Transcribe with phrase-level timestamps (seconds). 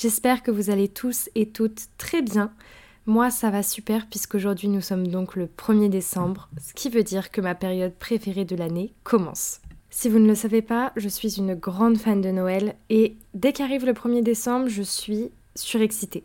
[0.00, 2.50] J'espère que vous allez tous et toutes très bien.
[3.04, 7.30] Moi ça va super puisqu'aujourd'hui nous sommes donc le 1er décembre, ce qui veut dire
[7.30, 9.60] que ma période préférée de l'année commence.
[9.90, 13.52] Si vous ne le savez pas, je suis une grande fan de Noël et dès
[13.52, 16.24] qu'arrive le 1er décembre, je suis surexcitée.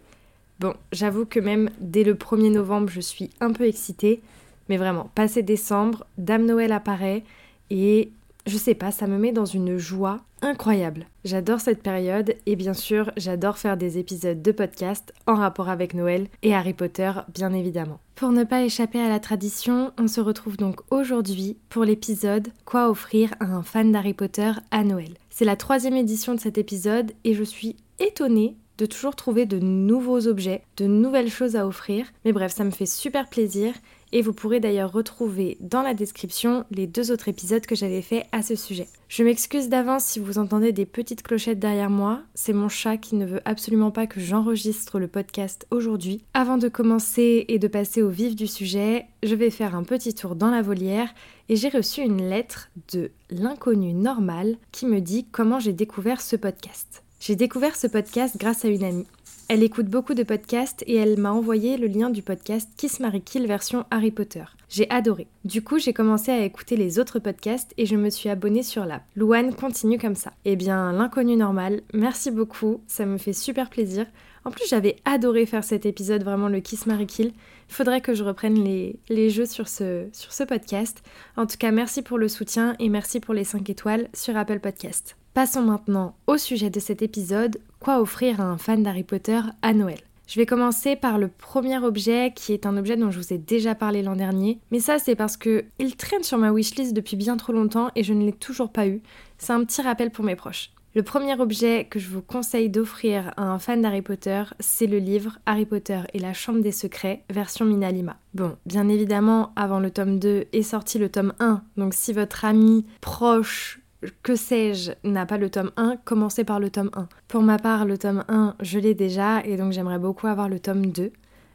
[0.61, 4.21] Bon, j'avoue que même dès le 1er novembre, je suis un peu excitée,
[4.69, 7.25] mais vraiment, passé décembre, Dame Noël apparaît
[7.69, 8.13] et
[8.45, 11.07] je sais pas, ça me met dans une joie incroyable.
[11.23, 15.95] J'adore cette période et bien sûr, j'adore faire des épisodes de podcast en rapport avec
[15.95, 17.99] Noël et Harry Potter, bien évidemment.
[18.13, 22.89] Pour ne pas échapper à la tradition, on se retrouve donc aujourd'hui pour l'épisode Quoi
[22.89, 25.15] offrir à un fan d'Harry Potter à Noël.
[25.31, 29.57] C'est la troisième édition de cet épisode et je suis étonnée de toujours trouver de
[29.59, 32.05] nouveaux objets, de nouvelles choses à offrir.
[32.25, 33.73] Mais bref, ça me fait super plaisir
[34.15, 38.25] et vous pourrez d'ailleurs retrouver dans la description les deux autres épisodes que j'avais fait
[38.31, 38.87] à ce sujet.
[39.09, 43.15] Je m'excuse d'avance si vous entendez des petites clochettes derrière moi, c'est mon chat qui
[43.15, 46.23] ne veut absolument pas que j'enregistre le podcast aujourd'hui.
[46.33, 50.13] Avant de commencer et de passer au vif du sujet, je vais faire un petit
[50.13, 51.13] tour dans la volière
[51.49, 56.37] et j'ai reçu une lettre de l'inconnu normal qui me dit comment j'ai découvert ce
[56.37, 57.03] podcast.
[57.19, 59.07] J'ai découvert ce podcast grâce à une amie.
[59.47, 63.21] Elle écoute beaucoup de podcasts et elle m'a envoyé le lien du podcast Kiss Mary
[63.21, 64.43] Kill version Harry Potter.
[64.69, 65.27] J'ai adoré.
[65.43, 68.85] Du coup, j'ai commencé à écouter les autres podcasts et je me suis abonnée sur
[68.85, 69.03] l'app.
[69.15, 70.33] Louane continue comme ça.
[70.45, 74.07] Eh bien, l'inconnu normal, merci beaucoup, ça me fait super plaisir.
[74.45, 77.27] En plus, j'avais adoré faire cet épisode, vraiment le Kiss Mary Kill.
[77.69, 81.03] Il faudrait que je reprenne les, les jeux sur ce, sur ce podcast.
[81.37, 84.59] En tout cas, merci pour le soutien et merci pour les 5 étoiles sur Apple
[84.59, 85.15] Podcast.
[85.35, 89.73] Passons maintenant au sujet de cet épisode, quoi offrir à un fan d'Harry Potter à
[89.73, 89.99] Noël.
[90.27, 93.37] Je vais commencer par le premier objet qui est un objet dont je vous ai
[93.37, 97.15] déjà parlé l'an dernier, mais ça c'est parce que il traîne sur ma wishlist depuis
[97.15, 99.01] bien trop longtemps et je ne l'ai toujours pas eu.
[99.37, 100.71] C'est un petit rappel pour mes proches.
[100.95, 104.97] Le premier objet que je vous conseille d'offrir à un fan d'Harry Potter, c'est le
[104.97, 108.15] livre Harry Potter et la Chambre des Secrets, version Minalima.
[108.33, 112.45] Bon, bien évidemment, avant le tome 2 est sorti le tome 1, donc si votre
[112.45, 113.81] ami proche
[114.23, 117.07] que sais-je, n'a pas le tome 1, commencez par le tome 1.
[117.27, 120.59] Pour ma part, le tome 1, je l'ai déjà et donc j'aimerais beaucoup avoir le
[120.59, 121.11] tome 2.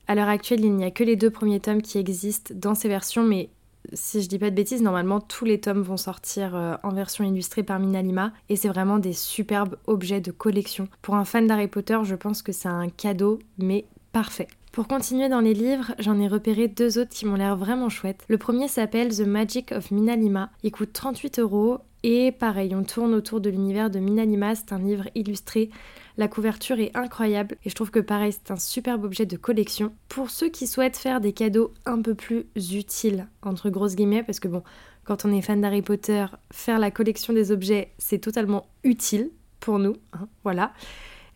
[0.06, 2.88] À l'heure actuelle, il n'y a que les deux premiers tomes qui existent dans ces
[2.88, 3.50] versions, mais
[3.92, 7.24] si je dis pas de bêtises, normalement tous les tomes vont sortir euh, en version
[7.24, 10.88] illustrée par Minalima et c'est vraiment des superbes objets de collection.
[11.02, 14.48] Pour un fan d'Harry Potter, je pense que c'est un cadeau, mais parfait.
[14.72, 18.24] Pour continuer dans les livres, j'en ai repéré deux autres qui m'ont l'air vraiment chouettes.
[18.28, 20.50] Le premier s'appelle The Magic of Minalima.
[20.62, 24.54] Il coûte 38 euros et pareil, on tourne autour de l'univers de Minalima.
[24.54, 25.70] C'est un livre illustré.
[26.16, 29.92] La couverture est incroyable et je trouve que pareil, c'est un superbe objet de collection.
[30.08, 34.40] Pour ceux qui souhaitent faire des cadeaux un peu plus utiles, entre grosses guillemets, parce
[34.40, 34.62] que bon,
[35.04, 39.30] quand on est fan d'Harry Potter, faire la collection des objets, c'est totalement utile
[39.60, 39.96] pour nous.
[40.12, 40.72] Hein, voilà.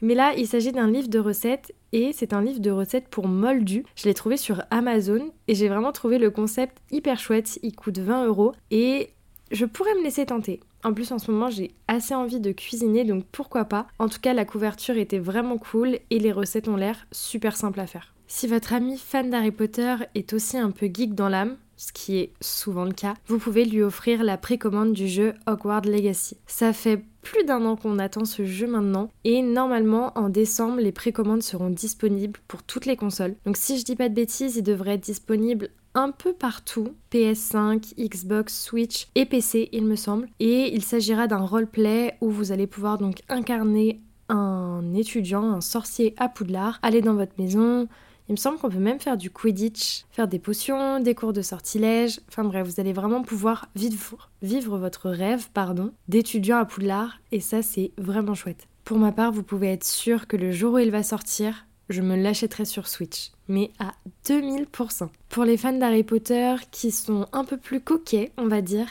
[0.00, 3.26] Mais là, il s'agit d'un livre de recettes et c'est un livre de recettes pour
[3.26, 3.84] moldus.
[3.96, 7.58] Je l'ai trouvé sur Amazon et j'ai vraiment trouvé le concept hyper chouette.
[7.62, 9.10] Il coûte 20 euros et
[9.54, 10.60] je pourrais me laisser tenter.
[10.82, 13.86] En plus, en ce moment, j'ai assez envie de cuisiner, donc pourquoi pas.
[13.98, 17.80] En tout cas, la couverture était vraiment cool et les recettes ont l'air super simples
[17.80, 18.14] à faire.
[18.26, 22.18] Si votre ami fan d'Harry Potter est aussi un peu geek dans l'âme, ce qui
[22.18, 26.36] est souvent le cas, vous pouvez lui offrir la précommande du jeu Hogwarts Legacy.
[26.46, 30.92] Ça fait plus d'un an qu'on attend ce jeu maintenant et normalement en décembre les
[30.92, 33.34] précommandes seront disponibles pour toutes les consoles.
[33.44, 37.94] Donc si je dis pas de bêtises, il devrait être disponible un peu partout, PS5,
[37.96, 40.28] Xbox, Switch et PC il me semble.
[40.40, 46.14] Et il s'agira d'un roleplay où vous allez pouvoir donc incarner un étudiant, un sorcier
[46.18, 47.88] à Poudlard, aller dans votre maison,
[48.28, 51.42] il me semble qu'on peut même faire du Quidditch, faire des potions, des cours de
[51.42, 52.20] sortilège.
[52.28, 57.62] Enfin bref, vous allez vraiment pouvoir vivre, votre rêve pardon, d'étudiant à Poudlard et ça
[57.62, 58.66] c'est vraiment chouette.
[58.84, 62.02] Pour ma part, vous pouvez être sûr que le jour où il va sortir, je
[62.02, 63.92] me l'achèterai sur Switch, mais à
[64.26, 65.08] 2000%.
[65.28, 68.86] Pour les fans d'Harry Potter qui sont un peu plus coquets, on va dire,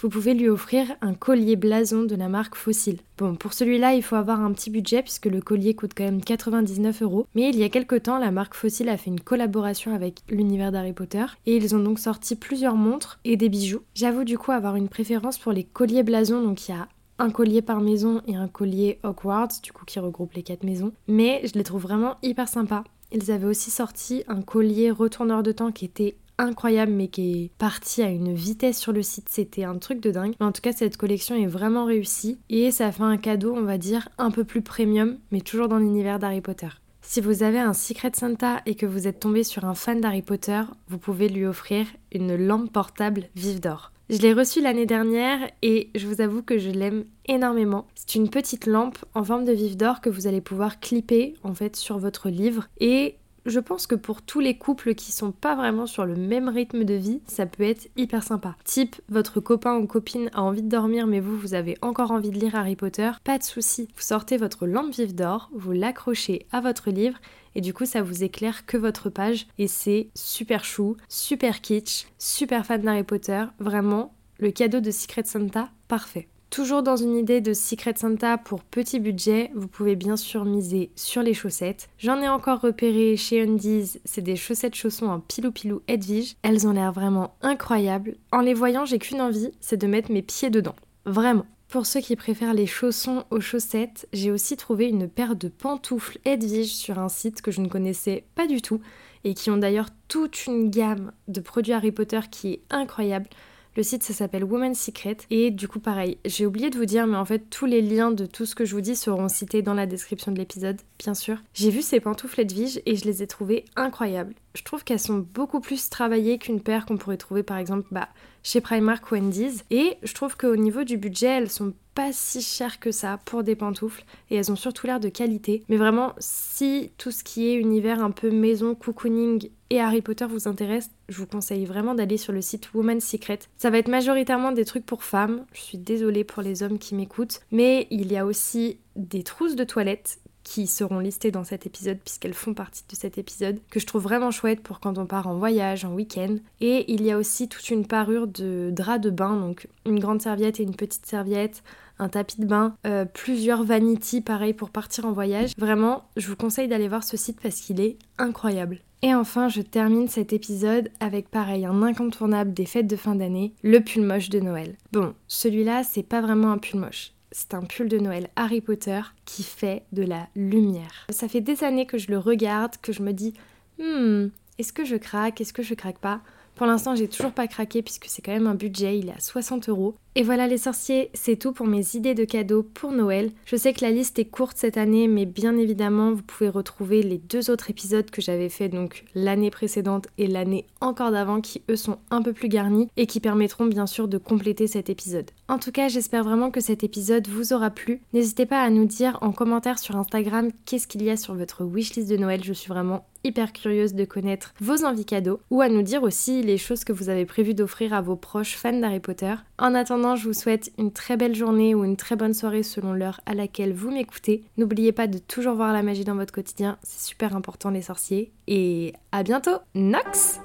[0.00, 2.98] vous pouvez lui offrir un collier blason de la marque Fossil.
[3.16, 6.22] Bon, pour celui-là, il faut avoir un petit budget puisque le collier coûte quand même
[6.22, 7.26] 99 euros.
[7.34, 10.70] Mais il y a quelques temps, la marque Fossil a fait une collaboration avec l'univers
[10.70, 13.82] d'Harry Potter et ils ont donc sorti plusieurs montres et des bijoux.
[13.94, 16.86] J'avoue du coup avoir une préférence pour les colliers blason, donc il y a
[17.18, 20.92] un collier par maison et un collier Hogwarts, du coup qui regroupe les quatre maisons.
[21.06, 22.84] Mais je les trouve vraiment hyper sympas.
[23.12, 27.50] ils avaient aussi sorti un collier retourneur de temps qui était incroyable mais qui est
[27.58, 30.34] parti à une vitesse sur le site, c'était un truc de dingue.
[30.40, 33.62] Mais en tout cas, cette collection est vraiment réussie et ça fait un cadeau, on
[33.62, 36.68] va dire, un peu plus premium, mais toujours dans l'univers d'Harry Potter.
[37.02, 40.22] Si vous avez un Secret Santa et que vous êtes tombé sur un fan d'Harry
[40.22, 43.92] Potter, vous pouvez lui offrir une lampe portable vive d'or.
[44.10, 47.86] Je l'ai reçue l'année dernière et je vous avoue que je l'aime énormément.
[47.94, 51.52] C'est une petite lampe en forme de vive d'or que vous allez pouvoir clipper en
[51.52, 55.54] fait sur votre livre et je pense que pour tous les couples qui sont pas
[55.54, 58.56] vraiment sur le même rythme de vie, ça peut être hyper sympa.
[58.64, 62.30] Type, votre copain ou copine a envie de dormir, mais vous, vous avez encore envie
[62.30, 63.88] de lire Harry Potter, pas de souci.
[63.96, 67.18] Vous sortez votre lampe vive d'or, vous l'accrochez à votre livre,
[67.54, 72.06] et du coup, ça vous éclaire que votre page, et c'est super chou, super kitsch,
[72.18, 76.28] super fan d'Harry Potter, vraiment, le cadeau de Secret Santa, parfait.
[76.50, 80.90] Toujours dans une idée de Secret Santa pour petit budget, vous pouvez bien sûr miser
[80.96, 81.90] sur les chaussettes.
[81.98, 86.36] J'en ai encore repéré chez Undies, c'est des chaussettes chaussons en pilou pilou Edwige.
[86.42, 88.16] Elles ont l'air vraiment incroyables.
[88.32, 90.74] En les voyant, j'ai qu'une envie, c'est de mettre mes pieds dedans.
[91.04, 91.44] Vraiment.
[91.68, 96.18] Pour ceux qui préfèrent les chaussons aux chaussettes, j'ai aussi trouvé une paire de pantoufles
[96.24, 98.80] Edwige sur un site que je ne connaissais pas du tout
[99.22, 103.28] et qui ont d'ailleurs toute une gamme de produits Harry Potter qui est incroyable.
[103.78, 105.18] Le site, ça s'appelle Woman's Secret.
[105.30, 108.10] Et du coup, pareil, j'ai oublié de vous dire, mais en fait, tous les liens
[108.10, 111.14] de tout ce que je vous dis seront cités dans la description de l'épisode, bien
[111.14, 111.36] sûr.
[111.54, 114.34] J'ai vu ces pantoufles Edwige et je les ai trouvées incroyables.
[114.54, 118.08] Je trouve qu'elles sont beaucoup plus travaillées qu'une paire qu'on pourrait trouver par exemple bah,
[118.42, 119.64] chez Primark ou Wendy's.
[119.70, 123.42] Et je trouve qu'au niveau du budget, elles sont pas si chères que ça pour
[123.42, 125.64] des pantoufles et elles ont surtout l'air de qualité.
[125.68, 130.26] Mais vraiment, si tout ce qui est univers un peu maison, cocooning et Harry Potter
[130.26, 133.40] vous intéresse, je vous conseille vraiment d'aller sur le site Woman's Secret.
[133.56, 135.44] Ça va être majoritairement des trucs pour femmes.
[135.52, 139.56] Je suis désolée pour les hommes qui m'écoutent, mais il y a aussi des trousses
[139.56, 143.80] de toilettes qui seront listées dans cet épisode puisqu'elles font partie de cet épisode que
[143.80, 146.36] je trouve vraiment chouette pour quand on part en voyage, en week-end.
[146.62, 150.22] Et il y a aussi toute une parure de draps de bain, donc une grande
[150.22, 151.62] serviette et une petite serviette,
[151.98, 155.52] un tapis de bain, euh, plusieurs vanity pareil pour partir en voyage.
[155.58, 158.80] Vraiment, je vous conseille d'aller voir ce site parce qu'il est incroyable.
[159.02, 163.54] Et enfin, je termine cet épisode avec pareil un incontournable des fêtes de fin d'année,
[163.62, 164.74] le pull moche de Noël.
[164.92, 167.12] Bon, celui-là, c'est pas vraiment un pull moche.
[167.30, 171.06] C'est un pull de Noël Harry Potter qui fait de la lumière.
[171.10, 173.34] Ça fait des années que je le regarde, que je me dis,
[173.78, 174.28] hmm,
[174.58, 176.20] est-ce que je craque, est-ce que je craque pas?
[176.56, 179.20] Pour l'instant, j'ai toujours pas craqué puisque c'est quand même un budget, il est à
[179.20, 179.94] 60 euros.
[180.18, 183.30] Et voilà les sorciers, c'est tout pour mes idées de cadeaux pour Noël.
[183.46, 187.04] Je sais que la liste est courte cette année, mais bien évidemment, vous pouvez retrouver
[187.04, 191.62] les deux autres épisodes que j'avais fait donc l'année précédente et l'année encore d'avant qui
[191.70, 195.30] eux sont un peu plus garnis et qui permettront bien sûr de compléter cet épisode.
[195.46, 198.00] En tout cas, j'espère vraiment que cet épisode vous aura plu.
[198.12, 201.64] N'hésitez pas à nous dire en commentaire sur Instagram qu'est-ce qu'il y a sur votre
[201.64, 202.42] wishlist de Noël.
[202.42, 206.42] Je suis vraiment hyper curieuse de connaître vos envies cadeaux ou à nous dire aussi
[206.42, 209.34] les choses que vous avez prévu d'offrir à vos proches fans d'Harry Potter.
[209.58, 209.74] En
[210.16, 213.34] je vous souhaite une très belle journée ou une très bonne soirée selon l'heure à
[213.34, 214.44] laquelle vous m'écoutez.
[214.56, 218.32] N'oubliez pas de toujours voir la magie dans votre quotidien, c'est super important les sorciers.
[218.46, 220.40] Et à bientôt, Nox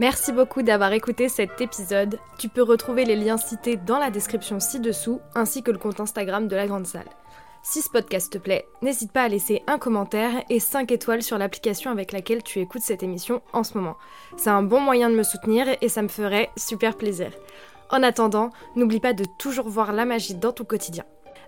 [0.00, 2.20] Merci beaucoup d'avoir écouté cet épisode.
[2.38, 6.46] Tu peux retrouver les liens cités dans la description ci-dessous, ainsi que le compte Instagram
[6.46, 7.08] de la Grande Salle.
[7.62, 11.38] Si ce podcast te plaît, n'hésite pas à laisser un commentaire et 5 étoiles sur
[11.38, 13.96] l'application avec laquelle tu écoutes cette émission en ce moment.
[14.36, 17.30] C'est un bon moyen de me soutenir et ça me ferait super plaisir.
[17.90, 21.04] En attendant, n'oublie pas de toujours voir la magie dans ton quotidien.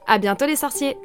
[0.06, 0.96] À bientôt les sorciers